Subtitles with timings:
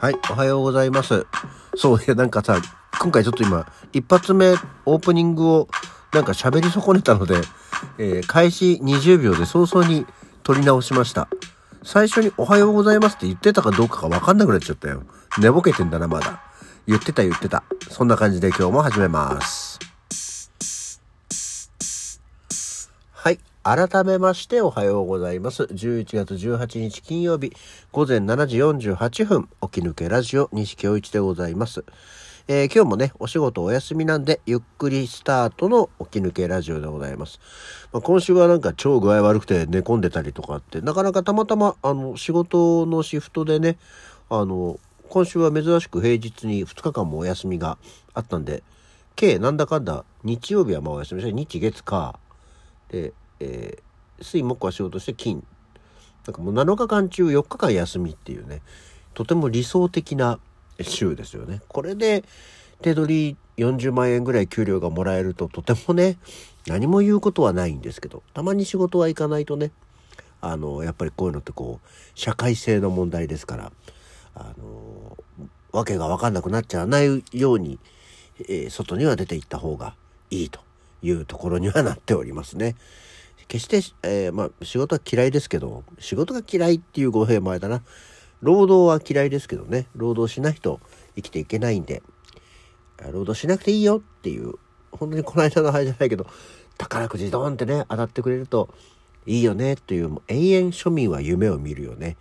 [0.00, 1.26] はい、おはようございます。
[1.76, 2.58] そう、いや、なんかさ、
[3.02, 4.54] 今回ちょっと今、一発目、
[4.86, 5.68] オープニングを、
[6.14, 7.42] なんか喋り損ねたので、
[7.98, 10.06] えー開始20秒で早々に
[10.42, 11.28] 撮り直しました。
[11.82, 15.02] 最初におはようございますって言ってたかどうかがわかんなくなっちゃったよ。
[15.38, 16.40] 寝ぼけてんだな、まだ。
[16.86, 17.62] 言ってた言ってた。
[17.90, 19.89] そんな感じで今日も始めます。
[23.62, 25.64] 改めましておはようございます。
[25.64, 27.52] 11月18日金曜日
[27.92, 31.84] 午前7時48分、起き抜けラジオ西京一でございます。
[32.48, 37.38] えー今日もね、お仕事お休みなんで、ゆっくりスタートの起き抜けラジオでございます。
[37.92, 43.76] まあ、今週はなんか超具合悪くて寝込んでたりとかって、なかなかたまたま、あの、仕事のシフトでね、
[44.30, 47.76] あの、今週は珍しく平日に2日間もお休みが
[48.14, 48.62] あったんで、
[49.16, 52.18] 計なんだかんだ日曜日はまあお休みして、日月火、
[52.88, 53.82] で、えー
[54.22, 55.42] 水木は仕事して金。
[56.26, 58.60] なんかもう7日間中4日間休みっていうね。
[59.14, 60.38] とても理想的な
[60.82, 61.62] 週ですよね。
[61.68, 62.22] これで
[62.82, 66.18] 手取り40万円ぐらい給料がもらえるととてもね
[66.66, 69.70] 何も言うことはないんですけどたまに仕事は行かないとね
[70.40, 73.72] あのやっぱりこういうのってこう社会性の問題ですから
[74.34, 75.16] あの
[75.72, 77.78] わけが分かんなくなっちゃわないように、
[78.40, 79.94] えー外には出て行った方が
[80.30, 80.60] いいと
[81.02, 82.76] いうところにはなっておりますね。
[83.48, 87.82] 決して、えーまあ、仕事は嫌いですけど仕事が嫌いっていう語弊もあれだな。
[88.40, 89.86] 労働は嫌いですけどね。
[89.94, 90.80] 労働しないと
[91.14, 92.02] 生きていけないんで。
[93.12, 94.54] 労働しなくていいよっていう
[94.92, 96.26] 本当にこの間の話じゃないけど
[96.76, 98.68] 宝くじドーンってね当たってくれると
[99.26, 102.16] いいよねっていうもう永遠庶民は夢を見るよね。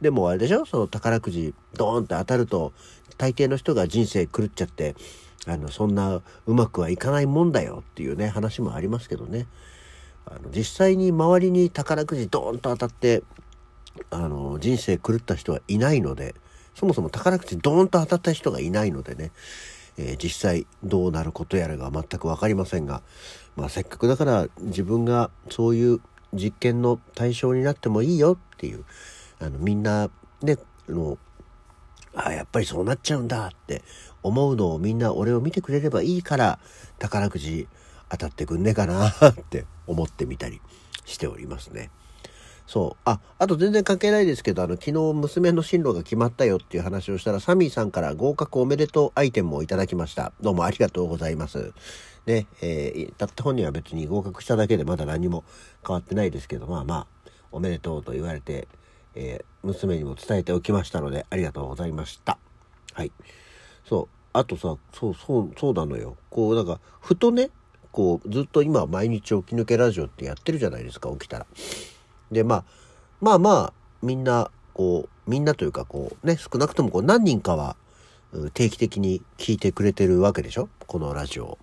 [0.00, 0.64] でもあれでしょ？
[0.66, 2.72] その宝くじドーンって当たると
[3.18, 4.94] 大抵の人が人生狂っちゃって
[5.46, 9.46] あのそんなうまくはいかないもんだよっていうね話もありますけどね。
[10.30, 13.22] あの実際に周りに宝くじドーンと当たって
[14.10, 16.34] あの人生狂った人はいないので
[16.74, 19.32] そもそも宝くじドーンと当たった人がいないのでね、
[19.98, 23.02] えー実際どうなることやらが全く分かりませんが、
[23.56, 26.00] まあ、せっかくだから自分がそういう
[26.32, 28.84] 実験の対象になってもいいよっていう
[29.40, 30.08] あのみんな
[30.42, 30.56] ね
[30.88, 31.18] あの
[32.14, 33.82] あやっぱりそうなっちゃうんだって
[34.22, 36.58] 思うのをみんな俺を見てくれればいいから
[36.98, 37.68] 宝くじ
[38.10, 40.60] 当たってくんねえかなって思ってみたり
[41.04, 41.90] しておりますね。
[42.66, 43.02] そう。
[43.04, 50.32] あ、あと全然関係ないですけど、あの、昨日娘の進路が決まったよっていう話をしたら、サミーさんから合格おめでとうアイテムをいただきました。
[50.40, 51.72] どうもありがとうございます。
[52.26, 55.42] ね、えー、たった本人は別に合格しただけでまだ何も
[55.84, 57.06] 変わってないですけど、まあまあ、
[57.50, 58.68] おめでとうと言われて、
[59.14, 62.38] えー娘にも伝えておきましたので、ありがとうございました。
[62.94, 63.12] はい。
[63.84, 64.16] そう。
[64.32, 66.16] あとさ、そうそう、そうなのよ。
[66.30, 67.50] こう、なんか、ふとね、
[67.92, 71.46] こう、ずっと今毎日起き抜けラジオってやってるじゃないですか、起きたら。
[72.30, 72.64] で、まあ、
[73.20, 77.76] まあまあ、みんな、こう、みんなというか、こう、ね、少なくともこう何人かは、
[78.54, 80.68] 定期的に聞いてくれてるわけでしょ？
[80.86, 81.58] このラジオを。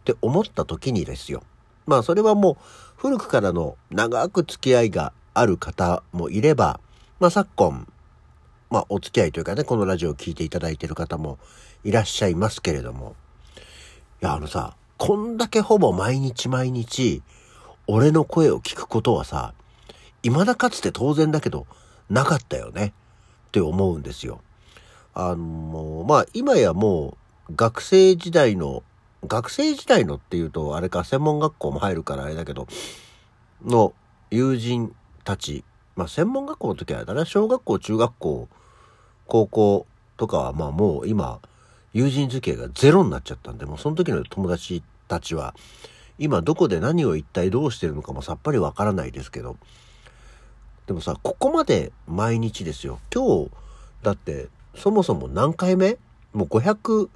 [0.00, 1.42] って思った時にですよ。
[1.86, 2.56] まあ、それはもう、
[2.96, 6.80] 古くからの長く付き合いがある方もいれば、
[7.20, 7.86] まあ、昨今、
[8.70, 11.38] まあ、お付き合いというかね、このラジオを聞いていただいてる方も
[11.84, 13.14] いらっしゃいますけれども、
[14.22, 17.22] いや、あのさ、こんだけほぼ毎日毎日、
[17.86, 19.54] 俺の声を聞くことはさ、
[20.24, 21.68] 未だかつて当然だけど、
[22.10, 22.92] なかったよね。
[23.46, 24.40] って思うんですよ。
[25.14, 27.16] あの、まあ、今やも
[27.48, 28.82] う、学生時代の、
[29.24, 32.66] 学生時代のっていうと、あれか、専門学校も入るからあれだけど、
[33.64, 33.94] の
[34.32, 34.92] 友人
[35.22, 35.62] たち、
[35.94, 38.48] まあ、専門学校の時はあれだな、小学校、中学校、
[39.28, 41.40] 高校とかは、まあもう今、
[41.92, 45.54] 友人付き合いがゼロになっちゃったんで、もうその時の友達たちは、
[46.18, 49.56] 今どこで何を一体どうしてるのかもさっぱりわからないですけど、
[50.86, 52.98] でもさ、ここまで毎日ですよ。
[53.14, 53.50] 今日、
[54.02, 55.98] だって、そもそも何回目
[56.32, 57.08] もう500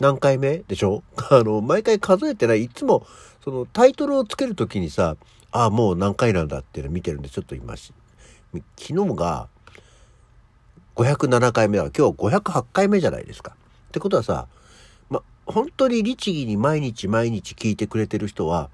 [0.00, 2.64] 何回目でしょあの、毎回数えてない。
[2.64, 3.06] いつも、
[3.44, 5.16] そのタイトルをつけるときにさ、
[5.50, 7.92] ああ、もう何回なんだっていうの見てるんで、ちょっと今し、
[8.78, 9.48] 昨日が
[10.96, 13.54] 507回目だから今日508回目じゃないですか。
[13.92, 14.46] ってことはさ、
[15.10, 18.70] ま、本当に律儀に毎日毎日聞いてくれてる人は、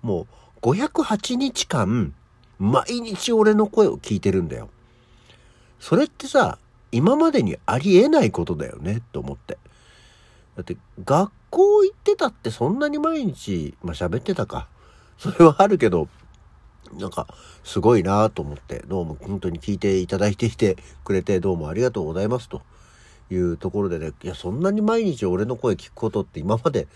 [0.00, 0.26] も
[0.62, 2.14] う508日間、
[2.58, 4.70] 毎日俺の声を聞いてるんだよ。
[5.78, 6.58] それってさ、
[6.90, 9.58] 今までにありえないことだよね、と思って。
[10.56, 14.68] だって、学校行ってたってそんなに毎日、まあ、喋ってたか。
[15.18, 16.08] それはあるけど、
[16.94, 17.26] なんか、
[17.62, 22.62] すごいなと思って、どうも本当に聞いていただいてきてくれて、どうもありがとうございますと
[23.32, 26.86] いうところでね、いや、そんなに毎日俺の声聞くことって今まで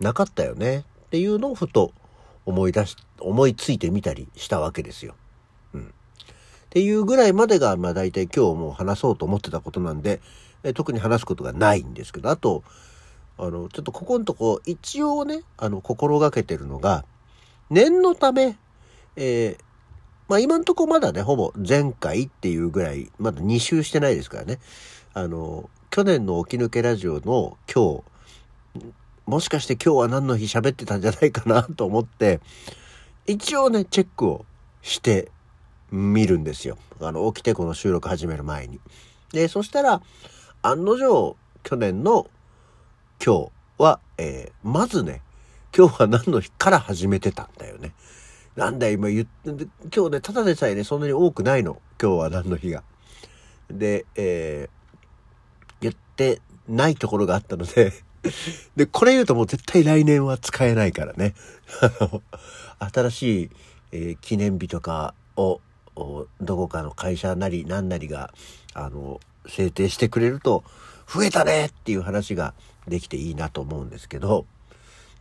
[0.00, 1.92] なかったよねっていうのをふと
[2.46, 5.14] 思い出し、思いついてみたりしたわけですよ。
[5.74, 5.82] うん。
[5.82, 5.84] っ
[6.70, 10.20] ていうぐらいまでが、まあ大体今日もう話そうと思ってたことなんで、
[10.64, 12.64] え特に話すことがないんですけど、あと、
[13.38, 17.04] あの、ちょっとここのとこ、一応ね、あの、心がけてるのが、
[17.70, 18.56] 念のため、
[19.16, 19.62] えー、
[20.28, 24.58] まあ今んとこまだね、ほぼ前回っていうぐらい、まだ2周してないですからね。
[25.14, 28.82] あの、去年の起き抜けラジオの今日、
[29.26, 32.40] もしかして今日は何の日喋ってたんじゃないかなと思って、
[33.26, 34.46] 一応ね、チェックを
[34.80, 35.30] して
[35.90, 36.78] 見るんですよ。
[36.98, 38.80] あの、起きてこの収録始める前に。
[39.34, 40.00] で、そしたら、
[40.62, 42.26] 案の定、去年の
[43.22, 45.20] 今日は、えー、まずね、
[45.76, 47.92] 今日は何の日から始めてたんだよね。
[48.56, 51.82] なんだ今言って、今日ね、ただでさえね、そんなに多くないの。
[52.00, 52.82] 今日は何の日が。
[53.70, 54.81] で、えー、
[56.22, 57.92] てないところがあったので
[58.76, 61.34] で、これ言うともう絶対来年は使えないからね。
[61.82, 62.22] あの、
[62.78, 63.50] 新しい、
[63.92, 65.60] えー、記念日とかを
[66.40, 68.32] どこかの会社なり何なりが、
[68.74, 70.64] あの、制定してくれると、
[71.12, 72.54] 増えたねっていう話が
[72.86, 74.46] できていいなと思うんですけど、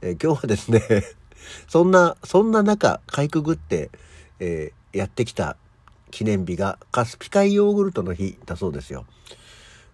[0.02, 0.82] えー、今日はですね
[1.68, 3.90] そんな、そんな中、かいくぐって、
[4.40, 5.58] えー、やってきた
[6.12, 9.06] 記念日がカスピ海ヨーグルトの日だそうですよ。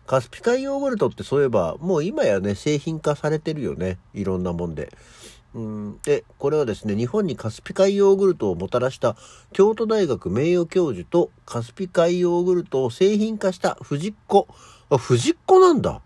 [0.08, 4.00] カスピ海ヨーグルトってそういえば、もう今やね、製品化されてるよね。
[4.14, 4.90] いろんなもんで。
[5.54, 9.18] うんで、これはですね、日本にカスピ海ヨーグルトをもたらした
[9.52, 14.48] 京都大学名誉教授とカスピ海ヨーグルトを製品化した藤子。
[14.90, 16.02] あ、藤子なんだ。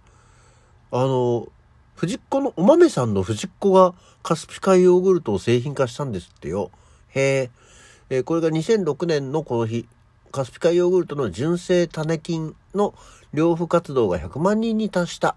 [0.92, 1.48] あの、
[1.96, 3.94] 藤子のお豆さんの藤子が
[4.24, 6.72] カスピ海ヨーグルトを製品化したんですってよ。
[7.10, 7.50] へえ。
[8.10, 9.88] えこれが2006年のこの日、
[10.32, 12.94] カスピ海ヨーグルトの純正種菌の
[13.34, 15.36] 療付活動が100万人に達した。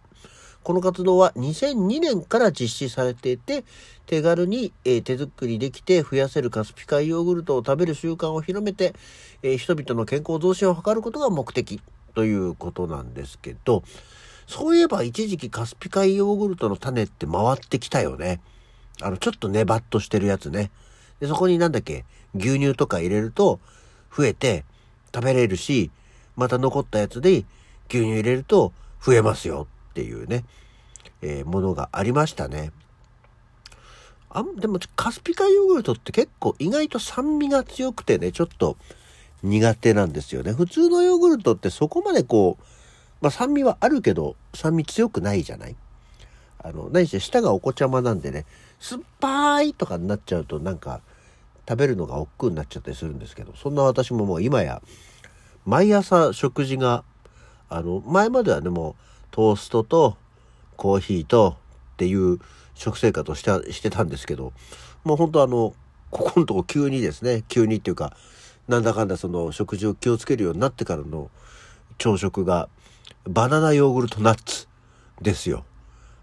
[0.62, 3.64] この活動は2002年から実施されていて、
[4.06, 8.94] 手軽に、えー、手作りできて増やせるカスピ海ヨーグルトを食べる習慣を広めて、
[9.42, 11.82] えー、人々の健康増進を図ることが目的
[12.14, 13.82] ということなんですけど、
[14.46, 18.40] そういえば一時期カスピ海ヨーグルトの種って回ってきたよね。
[19.02, 20.70] あの、ちょっとねばっとしてるやつね。
[21.20, 22.04] で、そこになんだっけ、
[22.34, 23.60] 牛乳とか入れると
[24.16, 24.64] 増えて
[25.14, 25.90] 食べれるし、
[26.36, 27.44] また残ったやつで
[27.88, 30.44] 牛乳入れると増えますよっていうね、
[31.22, 32.72] えー、ものがありましたね。
[34.30, 38.76] あでもカスピカヨーグルトって結構意外と酸味が強くてね、ちょっと
[39.44, 40.52] 苦手なんですよね。
[40.52, 42.64] 普通のヨーグルトってそこまでこう、
[43.20, 45.76] まあ酸味はあるけど酸味強くないじゃない？
[46.58, 48.44] あの、何して舌がお子ちゃまなんでね、
[48.80, 51.00] 酸っぱいとかになっちゃうとなんか
[51.68, 54.82] 食べるのが億劫になっちゃったりするんですけど、そんな私ももう今や
[55.64, 57.04] 毎朝食事が、
[57.68, 58.94] あの、前まではねもう
[59.30, 60.16] トーストと
[60.76, 61.56] コーヒーと
[61.94, 62.38] っていう
[62.74, 64.52] 食生活をしてしてたんですけど、
[65.04, 65.74] もう本当あの、
[66.10, 68.16] ここのとこ急にですね、急にっていうか、
[68.68, 71.30] なんだかんだその食事を気をつけるようになってからの
[71.98, 72.68] 朝食が
[73.28, 74.68] バナナヨーグルトナッツ
[75.20, 75.64] ですよ。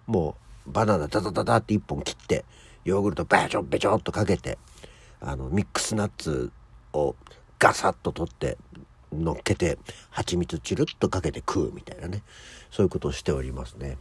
[0.07, 0.35] も
[0.67, 2.45] うバナナダダダダって一本切って、
[2.83, 4.57] ヨーグルトベチョベチョっとかけて、
[5.21, 6.51] あの、ミックスナッツ
[6.93, 7.15] を
[7.59, 8.57] ガサッと取って
[9.13, 9.77] 乗っけて、
[10.09, 12.23] 蜂蜜チルッとかけて食うみたいなね。
[12.71, 13.97] そういうことをしておりますね。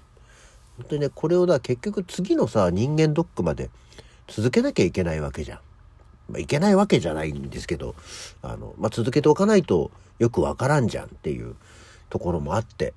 [0.79, 3.71] 本当にね、これをだ、結局次のさ、人間ドックまで
[4.29, 5.61] 続けなきゃいけないわけじゃん。
[6.31, 7.95] まあ、いけないわけじゃないんですけど、
[8.41, 11.57] あの、まあ、続けておかないとよくわからんじゃんっていう
[12.09, 12.95] ところもあって、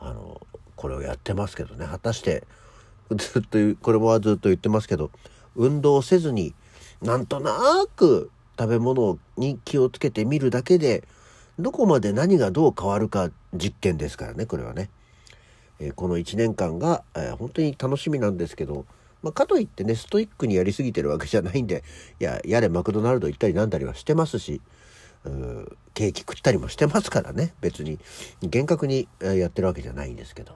[0.00, 0.40] あの、
[0.76, 2.44] これをやってますけどね、果たして、
[3.14, 5.10] ずっと、これもはずっと言ってますけど、
[5.54, 6.54] 運動せずに、
[7.02, 7.52] なんとな
[7.96, 11.02] く食べ物に気をつけてみるだけで、
[11.58, 14.88] どこまで何がどう変わるか実験ですからね、これはね。
[15.80, 18.86] えー、この1年間が、えー、本当に楽しみなんですけど、
[19.22, 21.82] まあ、かといってね、ストイックにやりすぎてるわけじゃないんで、
[22.20, 24.60] いや、やれマクドナルド行ったりなんだりはしてますし、
[25.24, 27.98] うケーキ食ったりもしてますからね、別に。
[28.42, 30.54] 厳格にやってるわけじゃないんですけど。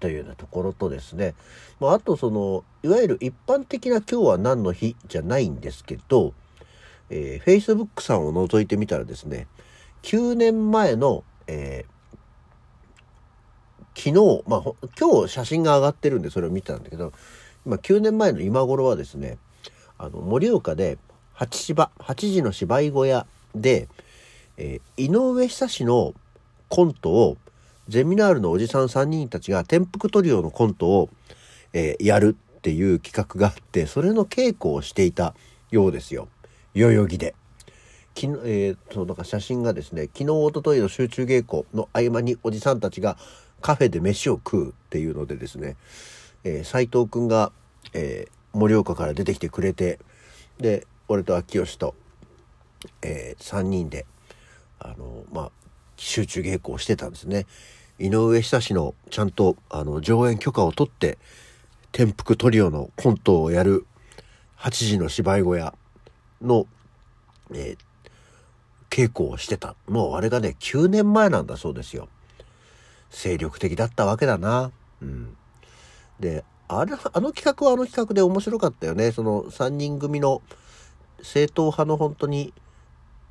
[0.00, 1.34] というようなところとですね、
[1.80, 6.34] まあ、あとその、いわゆる一般的な今日は何の日じゃないんですけど、
[7.10, 9.46] えー、Facebook さんを覗いてみたらですね、
[10.02, 11.98] 9年前の、えー
[13.98, 14.62] 昨日、まあ、
[14.96, 17.12] 今日写真が上がってるんでそれを見たんだけど、
[17.66, 19.38] 今9年前の今頃はですね、
[19.98, 20.98] あの、盛岡で
[21.32, 23.26] 八芝、八時の芝居小屋
[23.56, 23.88] で、
[24.56, 26.14] えー、井上久志の
[26.68, 27.36] コントを、
[27.88, 31.08] ゼミナールのおじさん3人たちが転覆トリオのコントを、
[31.72, 35.34] えー、やるっていう企画があって、それの稽古をしていた
[35.70, 36.28] ようですよ。
[36.74, 37.34] 代々木で。
[38.14, 43.16] 昨日、えー、そのなんか写真がですね、昨日、おとといの集中稽古の合間におじさんたちが
[43.60, 45.76] カフェで飯を食うっていうのでですね、
[46.44, 47.52] えー、斉藤くんが、
[47.94, 49.98] えー、盛岡から出てきてくれて、
[50.58, 51.94] で、俺と秋吉と、
[53.02, 54.04] えー、3人で、
[54.78, 55.52] あの、まあ、
[55.98, 57.46] 集中稽古をしてたんですね。
[57.98, 61.18] 井上久志のちゃんとあの上演許可を取って
[61.92, 63.86] 転覆トリオのコントをやる
[64.58, 65.74] 8時の芝居小屋
[66.40, 66.66] の、
[67.52, 69.74] えー、稽古をしてた。
[69.88, 72.08] もうあれがね、9年前なんだそうですよ。
[73.10, 74.70] 精力的だったわけだな。
[75.02, 75.36] うん。
[76.20, 79.10] で、あれ、あの企画はあの企画で面白かったよね。
[79.12, 80.42] その3人組の
[81.22, 82.52] 正統派の本当に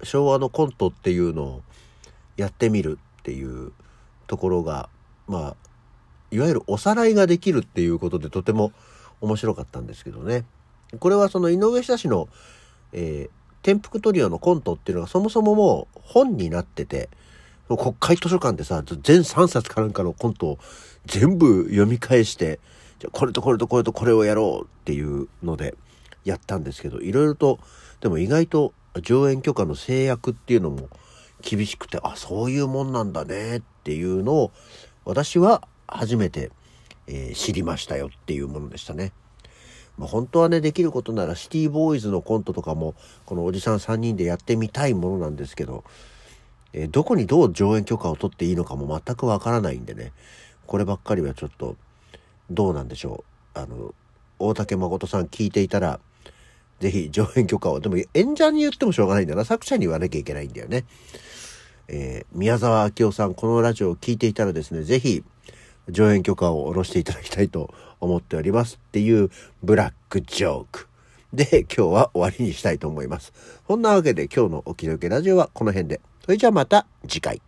[0.03, 1.62] 昭和のコントっていうのを
[2.38, 3.74] やってみるっていう
[4.27, 4.89] ところが、
[5.27, 5.56] まあ、
[6.32, 8.72] いわゆるおさらいができるっていうことでとても
[9.20, 10.46] 面白かったんですけどね。
[11.00, 12.29] これはその井上久志の、
[12.94, 17.10] えー、転覆トリオのコントっていうのがそもそももう本になってて、
[17.67, 20.60] 国会図書館でさ、全3冊かなんかのコントを
[21.06, 22.60] 全部読み返して、
[23.00, 25.75] じゃこれとこれとこれとこれをやろうっていうので
[26.24, 27.60] やったんですけど、いろいろと、
[28.00, 30.88] でも意外と上演許可の制約っていうのも
[31.41, 34.51] 厳しくて、あ、そういうもんなんだねっていうのを
[35.06, 36.51] 私は初めて、
[37.08, 39.13] えー、知りましたよっていうものでしたね。
[39.98, 42.94] まあ、本当はね、できることならシティボーイズのコントとかも、
[43.25, 45.84] このおじさん3人でやってみたいものなんですけど、
[46.74, 50.13] えー、どこにどう上演許可を取っていいのかも全くわからないんでね、
[50.67, 51.75] こればっかりはちょっと、
[52.50, 53.24] どうなんでしょ
[53.56, 53.60] う。
[53.60, 53.94] あの、
[54.39, 56.00] 大竹誠さん聞いていたら、
[56.79, 57.79] ぜひ上演許可を。
[57.79, 59.46] でも演者に言ってもしょうがないんだな。
[59.46, 60.86] 作者に言わなきゃいけないんだよね。
[61.88, 65.24] えー、宮沢明夫さん、このラジオを聴いていたらですね、ぜひ、
[65.89, 69.29] 上演許可を下ろしていただきたいと思っておりますっていう
[69.63, 70.88] ブラックジョーク。
[71.34, 73.34] で、今日は終わりにしたいと思います。
[73.67, 76.01] そんなわけで今日のお気のけラジオはこの辺で。
[76.24, 77.41] それじゃあまた次回。